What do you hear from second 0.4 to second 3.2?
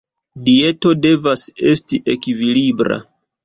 Dieto devas esti ekvilibra.